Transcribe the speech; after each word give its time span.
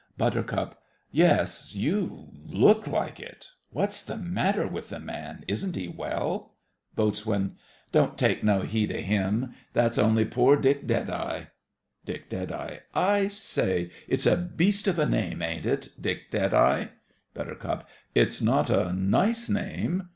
BUT. 0.17 0.79
Yes, 1.11 1.75
you 1.75 2.29
look 2.47 2.87
like 2.87 3.19
it! 3.19 3.49
What's 3.69 4.01
the 4.01 4.17
matter 4.17 4.65
with 4.65 4.89
the 4.89 4.99
man? 4.99 5.45
Isn't 5.47 5.75
he 5.75 5.87
well? 5.87 6.53
BOAT. 6.95 7.23
Don't 7.91 8.17
take 8.17 8.43
no 8.43 8.61
heed 8.61 8.89
of 8.89 8.97
him; 9.01 9.53
that's 9.73 9.99
only 9.99 10.25
poor 10.25 10.55
Dick 10.55 10.87
Deadeye. 10.87 11.43
DICK. 12.03 12.49
I 12.95 13.27
say—it's 13.27 14.25
a 14.25 14.37
beast 14.37 14.87
of 14.87 14.97
a 14.97 15.05
name, 15.05 15.43
ain't 15.43 15.67
it—Dick 15.67 16.31
Deadeye? 16.31 16.85
BUT. 17.35 17.87
It's 18.15 18.41
not 18.41 18.71
a 18.71 18.91
nice 18.91 19.49
name. 19.49 20.09